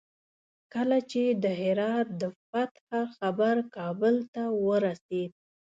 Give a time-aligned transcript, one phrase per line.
[0.73, 5.31] کله چې د هرات د فتح خبر کابل ته ورسېد.